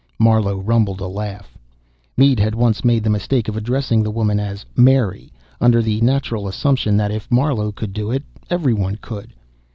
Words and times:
Marlowe 0.17 0.57
rumbled 0.59 0.99
a 0.99 1.05
laugh. 1.05 1.55
Mead 2.17 2.39
had 2.39 2.55
once 2.55 2.83
made 2.83 3.03
the 3.03 3.09
mistake 3.11 3.47
of 3.47 3.55
addressing 3.55 4.01
the 4.01 4.09
woman 4.09 4.39
as 4.39 4.65
"Mary," 4.75 5.31
under 5.59 5.79
the 5.79 6.01
natural 6.01 6.47
assumption 6.47 6.97
that 6.97 7.11
if 7.11 7.29
Marlowe 7.31 7.71
could 7.71 7.93
do 7.93 8.09
it, 8.09 8.23
everyone 8.49 8.95
could. 8.95 9.35